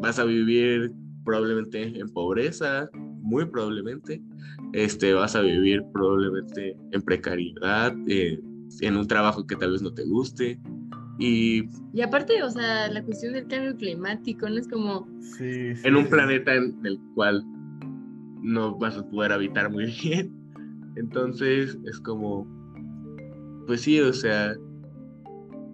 [0.00, 0.92] vas a vivir
[1.24, 2.90] probablemente en pobreza,
[3.22, 4.20] muy probablemente,
[4.72, 8.38] este, vas a vivir probablemente en precariedad, eh,
[8.80, 10.60] en un trabajo que tal vez no te guste.
[11.18, 14.56] Y Y aparte, o sea, la cuestión del cambio climático, ¿no?
[14.58, 16.10] Es como, Sí, sí, en un sí.
[16.10, 17.44] planeta en el cual
[18.42, 20.32] no vas a poder habitar muy bien.
[20.96, 22.46] Entonces es como,
[23.66, 24.54] pues sí, o sea,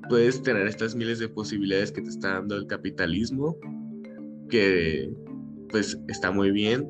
[0.09, 3.57] puedes tener estas miles de posibilidades que te está dando el capitalismo,
[4.49, 5.13] que
[5.71, 6.89] pues está muy bien,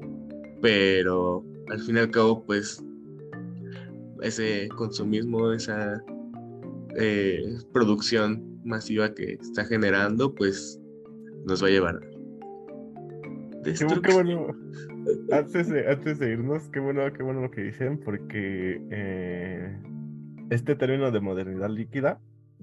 [0.63, 2.83] pero al fin y al cabo, pues
[4.23, 6.03] ese consumismo, esa
[6.97, 10.81] eh, producción masiva que está generando, pues
[11.47, 12.01] nos va a llevar
[13.63, 14.47] Qué, bueno.
[15.33, 19.79] Antes de, antes de irnos, qué bueno, qué bueno lo que dicen, porque eh,
[20.51, 22.21] este término de modernidad líquida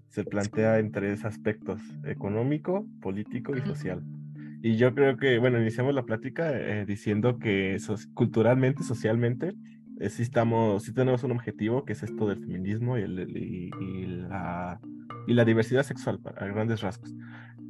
[0.09, 4.03] se plantea en tres aspectos, económico, político y social.
[4.61, 7.77] Y yo creo que, bueno, iniciamos la plática eh, diciendo que
[8.13, 9.53] culturalmente, socialmente,
[9.99, 14.05] eh, sí, estamos, sí tenemos un objetivo que es esto del feminismo y, el, y,
[14.05, 14.79] la,
[15.27, 17.13] y la diversidad sexual a grandes rasgos.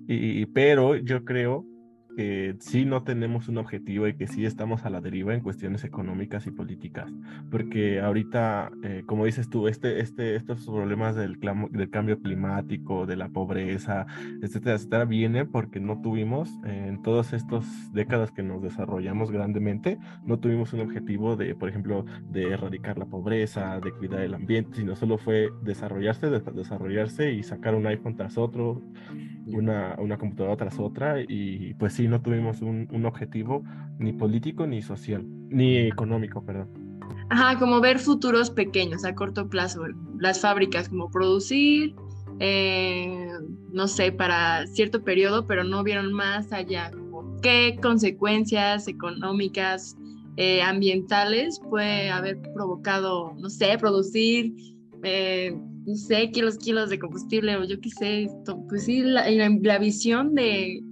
[0.08, 1.66] Y, pero yo creo
[2.18, 5.84] que sí no tenemos un objetivo y que sí estamos a la deriva en cuestiones
[5.84, 7.14] económicas y políticas,
[7.52, 13.18] porque ahorita, eh, como dices tú, este, este, estos problemas del, del cambio climático, de
[13.18, 14.08] la pobreza,
[14.42, 20.40] etcétera, etcétera, viene porque no tuvimos, en todas estas décadas que nos desarrollamos grandemente, no
[20.40, 24.96] tuvimos un objetivo de, por ejemplo, de erradicar la pobreza, de cuidar el ambiente, sino
[24.96, 28.82] solo fue desarrollarse, desarrollarse y sacar un iPhone tras otro,
[29.54, 33.64] una, una computadora tras otra, y pues sí, no tuvimos un, un, objetivo
[34.00, 36.70] ni político ni social, ni económico, perdón.
[37.30, 39.84] Ajá, como ver futuros pequeños a corto plazo,
[40.20, 41.96] las fábricas, como producir,
[42.40, 43.28] eh,
[43.72, 49.98] no sé, para cierto periodo, pero no vieron más allá, como qué consecuencias económicas,
[50.38, 54.54] eh, ambientales puede haber provocado, no sé, producir,
[55.04, 58.28] eh, no sé, kilos, kilos de combustible o yo qué sé,
[58.70, 60.84] pues sí, la, la visión de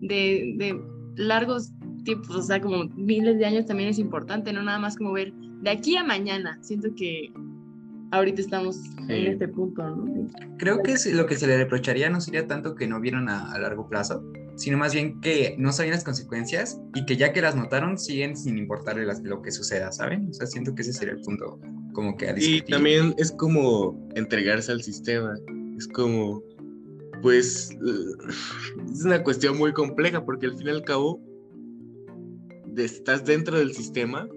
[0.00, 0.80] de, de
[1.16, 1.72] largos
[2.04, 5.32] tiempos, o sea, como miles de años también es importante, no nada más como ver
[5.62, 6.58] de aquí a mañana.
[6.62, 7.32] Siento que
[8.10, 10.28] ahorita estamos en este punto, ¿no?
[10.58, 13.88] Creo que lo que se le reprocharía no sería tanto que no vieron a, largo
[13.88, 14.24] plazo,
[14.56, 18.36] sino más bien que no sabían las consecuencias y que ya que las notaron siguen
[18.36, 20.28] sin importarle lo que suceda, ¿saben?
[20.30, 21.60] O sea, siento que ese sería el punto
[21.92, 25.34] como que a Y también es como entregarse al sistema,
[25.76, 26.42] es como
[27.22, 27.70] pues
[28.92, 31.20] es una cuestión muy compleja porque al fin y al cabo
[32.76, 34.28] estás dentro del sistema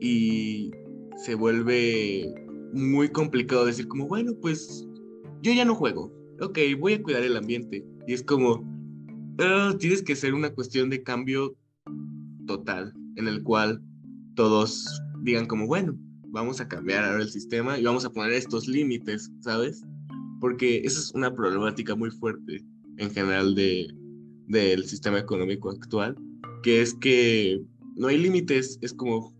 [0.00, 0.70] y
[1.16, 2.34] se vuelve
[2.72, 4.86] muy complicado decir como, bueno, pues
[5.42, 7.84] yo ya no juego, ok, voy a cuidar el ambiente.
[8.06, 8.64] Y es como,
[9.38, 11.56] ah, tienes que ser una cuestión de cambio
[12.46, 13.82] total en el cual
[14.34, 15.96] todos digan como, bueno,
[16.30, 19.82] vamos a cambiar ahora el sistema y vamos a poner estos límites, ¿sabes?
[20.40, 22.64] porque esa es una problemática muy fuerte
[22.96, 23.94] en general de,
[24.48, 26.16] del sistema económico actual,
[26.62, 27.62] que es que
[27.96, 29.34] no hay límites, es como,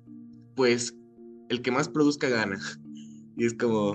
[0.55, 0.94] pues,
[1.48, 2.61] el que más produzca gana.
[3.37, 3.94] Y es como,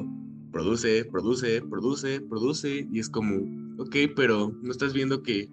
[0.51, 3.36] produce, produce, produce, produce, y es como,
[3.77, 5.47] ok, pero no estás viendo que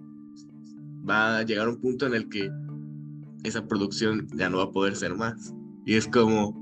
[1.06, 2.50] va a llegar un punto en el que
[3.44, 5.52] esa producción ya no va a poder ser más.
[5.84, 6.61] Y es como...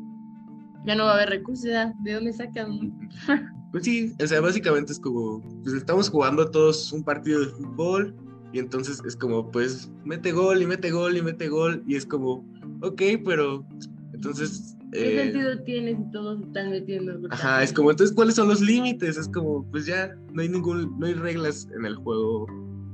[0.87, 1.71] Ya no va a haber recursos,
[2.03, 2.99] ¿de dónde sacan?
[3.73, 8.17] Pues sí, o sea, básicamente es como, pues estamos jugando todos un partido de fútbol
[8.53, 12.05] y entonces es como, pues mete gol y mete gol y mete gol y es
[12.05, 12.45] como,
[12.83, 13.65] ok, pero
[14.13, 14.77] entonces...
[14.91, 17.29] ¿Qué eh, sentido tiene si todos están metiendo?
[17.31, 19.17] Ajá, es como, entonces, ¿cuáles son los límites?
[19.17, 22.47] Es como, pues ya, no hay ningún, no hay reglas en el juego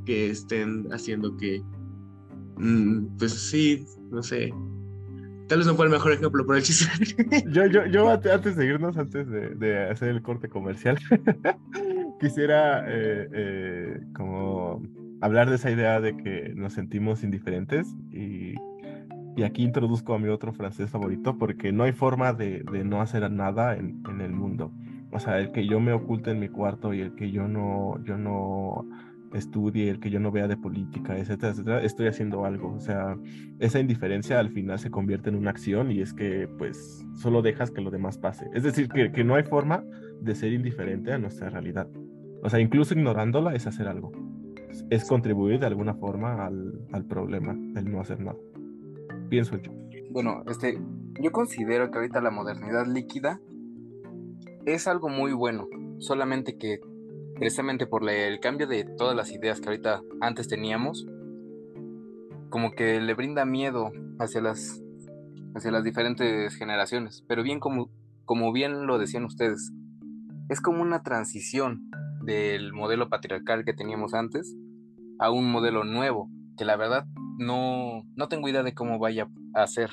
[0.05, 1.63] que estén haciendo que,
[2.59, 4.53] mm, pues sí, no sé,
[5.49, 6.89] Tal vez no fue el mejor ejemplo, pero el chiste.
[7.51, 10.99] yo, yo, yo antes de irnos, antes de, hacer el corte comercial,
[12.21, 14.83] quisiera eh, eh, como
[15.21, 18.55] hablar de esa idea de que nos sentimos indiferentes y,
[19.37, 23.01] y, aquí introduzco a mi otro francés favorito porque no hay forma de, de no
[23.01, 24.73] hacer nada en, en, el mundo.
[25.13, 28.03] O sea, el que yo me oculte en mi cuarto y el que yo no,
[28.05, 28.87] yo no
[29.35, 32.75] estudie, el que yo no vea de política, etcétera, etcétera, estoy haciendo algo.
[32.75, 33.17] O sea,
[33.59, 37.71] esa indiferencia al final se convierte en una acción y es que pues solo dejas
[37.71, 38.47] que lo demás pase.
[38.55, 39.85] Es decir, que, que no hay forma
[40.21, 41.89] de ser indiferente a nuestra realidad.
[42.43, 44.13] O sea, incluso ignorándola es hacer algo.
[44.91, 48.39] Es, contribuir de alguna forma al, al problema, el no hacer nada.
[49.29, 49.73] Pienso yo.
[50.11, 50.79] Bueno, este,
[51.21, 53.41] yo considero que ahorita la modernidad líquida
[54.67, 55.67] es algo muy bueno,
[55.99, 56.81] solamente que
[57.37, 61.07] precisamente por el cambio de todas las ideas que ahorita antes teníamos,
[62.51, 64.83] como que le brinda miedo hacia las,
[65.55, 67.25] hacia las diferentes generaciones.
[67.29, 67.91] Pero bien como,
[68.25, 69.73] como bien lo decían ustedes,
[70.49, 71.91] es como una transición
[72.25, 74.57] del modelo patriarcal que teníamos antes
[75.19, 77.07] a un modelo nuevo, que la verdad
[77.39, 79.91] no, no tengo idea de cómo vaya a ser.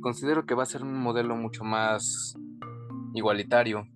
[0.00, 2.36] Considero que va a ser un modelo mucho más
[3.14, 3.86] igualitario,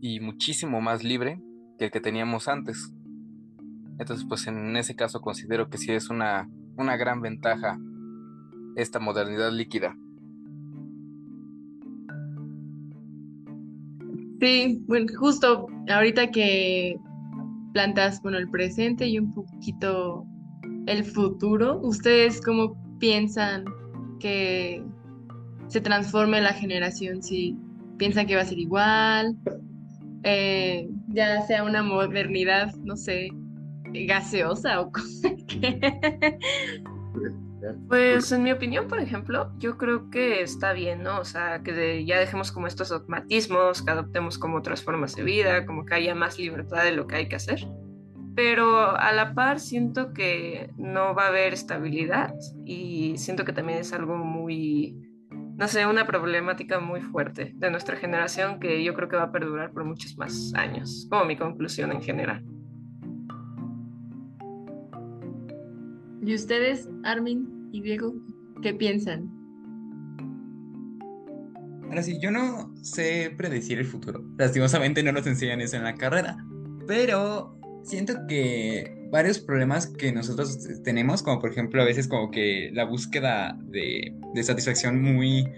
[0.00, 1.40] y muchísimo más libre
[1.78, 2.92] que el que teníamos antes.
[3.98, 7.78] Entonces, pues en ese caso considero que sí es una, una gran ventaja
[8.76, 9.96] esta modernidad líquida.
[14.40, 16.96] Sí, bueno, justo ahorita que
[17.74, 20.24] plantas, bueno, el presente y un poquito
[20.86, 21.78] el futuro.
[21.82, 23.64] ¿Ustedes cómo piensan
[24.18, 24.82] que
[25.68, 27.22] se transforme la generación?
[27.22, 27.56] Si
[27.98, 29.36] piensan que va a ser igual,
[30.22, 33.30] eh, ya sea una modernidad, no sé,
[33.92, 36.38] gaseosa o cosa que...
[37.88, 41.20] Pues en mi opinión, por ejemplo, yo creo que está bien, ¿no?
[41.20, 45.66] O sea, que ya dejemos como estos dogmatismos, que adoptemos como otras formas de vida,
[45.66, 47.66] como que haya más libertad de lo que hay que hacer.
[48.34, 52.32] Pero a la par siento que no va a haber estabilidad
[52.64, 54.96] y siento que también es algo muy,
[55.60, 59.30] no sé, una problemática muy fuerte de nuestra generación que yo creo que va a
[59.30, 62.42] perdurar por muchos más años, como mi conclusión en general.
[66.22, 68.14] ¿Y ustedes, Armin y Diego,
[68.62, 69.30] qué piensan?
[71.82, 74.24] Ahora sí, yo no sé predecir el futuro.
[74.38, 76.38] Lastimosamente no nos enseñan eso en la carrera.
[76.86, 82.70] Pero siento que varios problemas que nosotros tenemos, como por ejemplo a veces como que
[82.72, 85.48] la búsqueda de, satisfacción muy,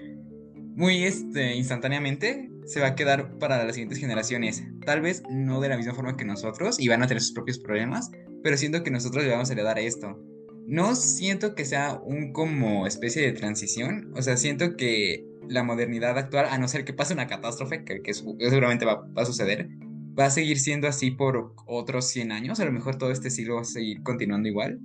[0.74, 4.62] muy este, instantáneamente, se va a quedar para las siguientes generaciones.
[4.86, 7.58] Tal vez no de la misma forma que nosotros y van a tener sus propios
[7.58, 8.10] problemas,
[8.42, 10.18] pero siento que nosotros le vamos a heredar esto
[10.66, 16.16] no siento que sea un como especie de transición, o sea, siento que la modernidad
[16.18, 19.68] actual, a no ser que pase una catástrofe, que, seguramente va, a suceder,
[20.18, 23.56] va a seguir siendo así por otros 100 años, a lo mejor todo este siglo
[23.56, 24.80] va a seguir continuando igual.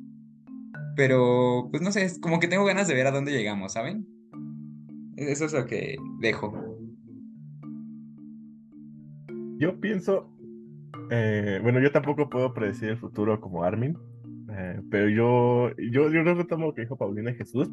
[0.95, 4.07] Pero, pues no sé, es como que tengo ganas de ver a dónde llegamos, ¿saben?
[5.15, 6.53] Eso es lo que dejo.
[9.59, 10.31] Yo pienso,
[11.11, 13.97] eh, bueno, yo tampoco puedo predecir el futuro como Armin,
[14.51, 17.69] eh, pero yo, yo, yo retomo lo que dijo Paulina Jesús.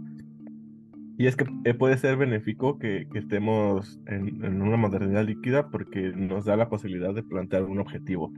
[1.16, 5.70] Y es que eh, puede ser benéfico que, que estemos en, en, una modernidad líquida
[5.70, 8.32] porque nos da la posibilidad de plantear un objetivo.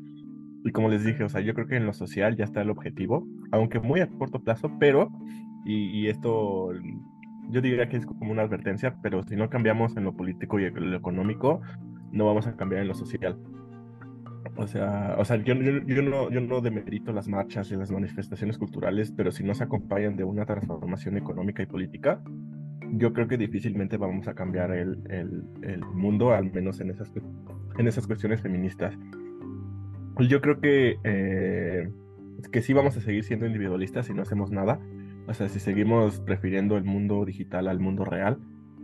[0.65, 2.71] Y como les dije, o sea, yo creo que en lo social ya está el
[2.71, 5.11] objetivo, aunque muy a corto plazo, pero,
[5.65, 6.73] y, y esto
[7.49, 10.65] yo diría que es como una advertencia, pero si no cambiamos en lo político y
[10.65, 11.61] en lo económico,
[12.13, 13.39] no vamos a cambiar en lo social.
[14.57, 18.59] O sea, o sea yo, yo, no, yo no demerito las marchas y las manifestaciones
[18.59, 22.23] culturales, pero si no se acompañan de una transformación económica y política,
[22.93, 27.13] yo creo que difícilmente vamos a cambiar el, el, el mundo, al menos en esas,
[27.79, 28.97] en esas cuestiones feministas.
[30.29, 31.91] Yo creo que, eh,
[32.51, 34.81] que sí vamos a seguir siendo individualistas si no hacemos nada.
[35.29, 38.39] O sea, si seguimos prefiriendo el mundo digital al mundo real,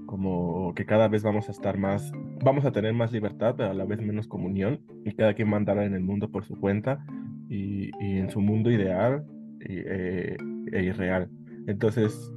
[0.06, 2.12] como que cada vez vamos a estar más,
[2.44, 5.84] vamos a tener más libertad, pero a la vez menos comunión, y cada quien mandará
[5.86, 7.06] en el mundo por su cuenta
[7.48, 9.24] y, y en su mundo ideal
[9.60, 10.36] eh,
[10.72, 11.30] e irreal.
[11.66, 12.30] Entonces,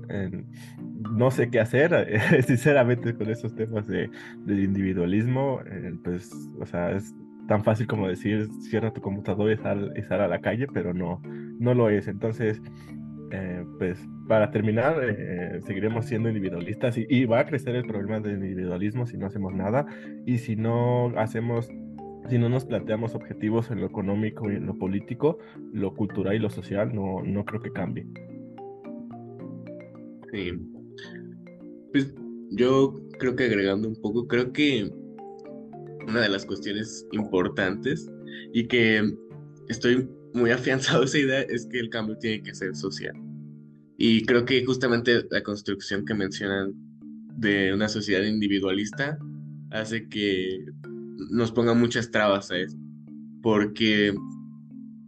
[1.11, 2.07] no sé qué hacer,
[2.45, 4.09] sinceramente, con esos temas de,
[4.45, 7.13] de individualismo, eh, pues, o sea, es
[7.47, 10.93] tan fácil como decir, cierra tu computador y sal, y sal a la calle, pero
[10.93, 11.21] no,
[11.59, 12.07] no lo es.
[12.07, 12.61] Entonces,
[13.31, 18.43] eh, pues para terminar, eh, seguiremos siendo individualistas y, va a crecer el problema del
[18.43, 19.85] individualismo si no hacemos nada
[20.25, 21.69] y si no hacemos,
[22.29, 25.37] si no nos planteamos objetivos en lo económico y en lo político,
[25.73, 28.07] lo cultural y lo social, no, no creo que cambie.
[30.31, 30.74] Sí.
[31.95, 32.13] Pues
[32.49, 34.91] yo creo que agregando un poco, creo que
[36.05, 38.11] una de las cuestiones importantes
[38.51, 39.15] y que
[39.69, 43.15] estoy muy afianzado esa idea es que el cambio tiene que ser social.
[43.97, 46.73] Y creo que justamente la construcción que mencionan
[47.37, 49.17] de una sociedad individualista
[49.71, 50.65] hace que
[51.31, 52.77] nos ponga muchas trabas a eso.
[53.41, 54.13] Porque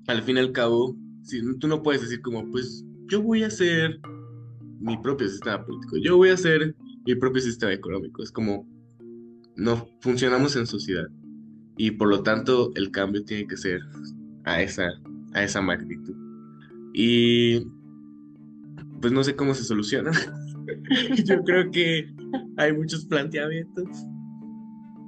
[0.07, 3.47] al fin y al cabo, si, tú no puedes decir como, pues yo voy a
[3.47, 3.99] hacer
[4.79, 8.23] mi propio sistema político, yo voy a hacer mi propio sistema económico.
[8.23, 8.67] Es como,
[9.55, 11.07] no funcionamos en sociedad.
[11.77, 13.79] Y por lo tanto, el cambio tiene que ser
[14.45, 14.89] a esa
[15.33, 16.15] a esa magnitud.
[16.93, 17.65] Y
[19.01, 20.11] pues no sé cómo se soluciona.
[21.25, 22.11] Yo creo que
[22.57, 23.87] hay muchos planteamientos.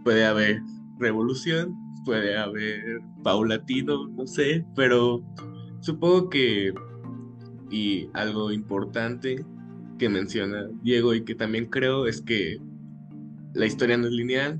[0.03, 0.61] Puede haber
[0.99, 5.23] revolución, puede haber paulatino, no sé, pero
[5.81, 6.73] supongo que,
[7.69, 9.43] y algo importante
[9.99, 12.59] que menciona Diego y que también creo es que
[13.53, 14.59] la historia no es lineal,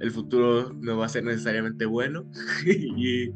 [0.00, 2.24] el futuro no va a ser necesariamente bueno
[2.66, 3.30] y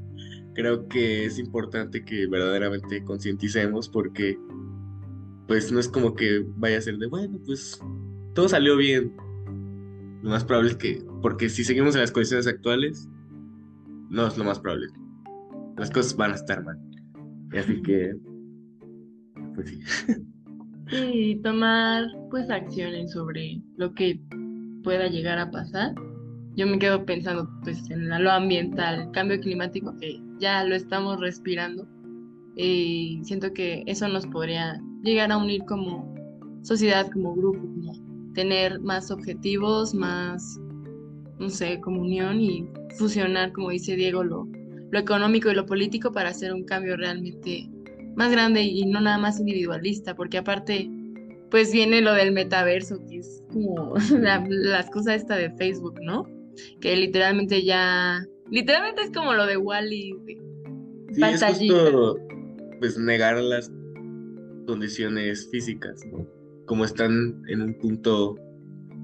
[0.55, 4.39] creo que es importante que verdaderamente concienticemos porque
[5.47, 7.79] pues no es como que vaya a ser de, bueno, pues
[8.35, 9.15] todo salió bien.
[10.23, 13.09] Lo más probable es que, porque si seguimos en las condiciones actuales,
[14.09, 14.87] no es lo más probable.
[15.77, 16.79] Las cosas van a estar mal.
[17.53, 18.15] Así que,
[19.55, 19.81] pues sí.
[20.91, 24.21] Y tomar pues acciones sobre lo que
[24.83, 25.95] pueda llegar a pasar.
[26.57, 31.89] Yo me quedo pensando pues en lo ambiental, cambio climático que ya lo estamos respirando.
[32.57, 36.15] Y siento que eso nos podría llegar a unir como
[36.63, 40.61] sociedad, como grupo, como tener más objetivos, más,
[41.39, 44.47] no sé, comunión y fusionar, como dice Diego, lo,
[44.91, 47.69] lo económico y lo político para hacer un cambio realmente
[48.17, 50.91] más grande y no nada más individualista, porque aparte,
[51.51, 56.27] pues viene lo del metaverso, que es como la, la excusa esta de Facebook, ¿no?
[56.81, 60.15] Que literalmente ya, literalmente es como lo de Wally.
[61.13, 62.19] Sí, es justo,
[62.81, 63.71] pues negar las
[64.67, 66.27] condiciones físicas, ¿no?
[66.67, 68.37] Como están en un punto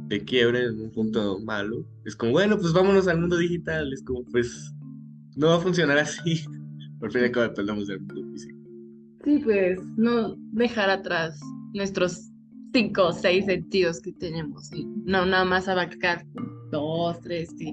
[0.09, 4.03] de quiebre, en un punto malo, es como, bueno, pues vámonos al mundo digital, es
[4.03, 4.75] como, pues,
[5.37, 6.45] no va a funcionar así.
[7.01, 8.30] Por fin cabo dependemos del mundo
[9.31, 11.39] Sí, pues, no dejar atrás
[11.73, 12.33] nuestros
[12.73, 16.27] cinco o seis sentidos que tenemos y no nada más abarcar
[16.73, 17.73] dos, tres, sí.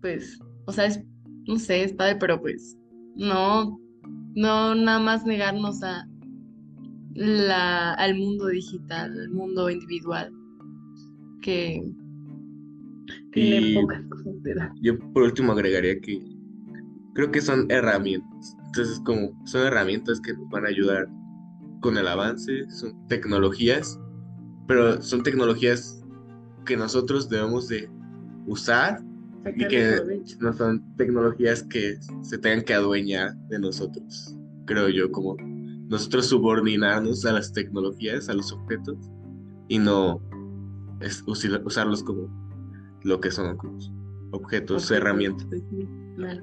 [0.00, 1.04] Pues, o sea, es,
[1.46, 2.78] no sé, es padre, pero pues,
[3.14, 3.78] no,
[4.34, 6.08] no nada más negarnos a
[7.12, 10.32] la, al mundo digital, al mundo individual,
[11.42, 11.82] que
[13.34, 13.74] y
[14.80, 16.22] yo por último agregaría que
[17.14, 18.56] creo que son herramientas.
[18.74, 21.06] Entonces, como son herramientas que nos van a ayudar
[21.82, 24.00] con el avance, son tecnologías,
[24.66, 26.02] pero son tecnologías
[26.64, 27.90] que nosotros debemos de
[28.46, 29.04] usar
[29.56, 35.36] y que no son tecnologías que se tengan que adueñar de nosotros, creo yo, como
[35.90, 38.96] nosotros subordinarnos a las tecnologías, a los objetos
[39.68, 40.18] y no
[41.00, 42.26] es, usarlos como
[43.02, 43.58] lo que son
[44.30, 45.46] objetos, herramientas.
[46.16, 46.40] Pues,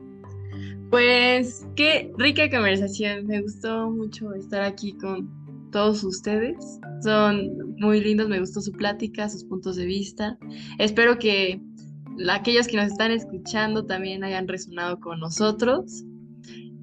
[0.89, 5.29] pues qué rica conversación, me gustó mucho estar aquí con
[5.71, 6.79] todos ustedes.
[7.03, 10.37] Son muy lindos, me gustó su plática, sus puntos de vista.
[10.77, 11.61] Espero que
[12.29, 16.03] aquellos que nos están escuchando también hayan resonado con nosotros.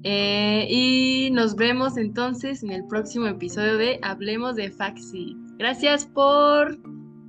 [0.03, 5.35] Eh, y nos vemos entonces en el próximo episodio de Hablemos de Faxi.
[5.57, 6.77] Gracias por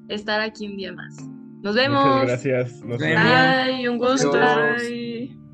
[0.08, 1.16] estar aquí un día más.
[1.62, 2.04] Nos vemos.
[2.04, 2.84] Muchas gracias.
[2.84, 3.24] Nos vemos.
[3.24, 4.32] Bye, un gusto.
[4.32, 5.47] Bye.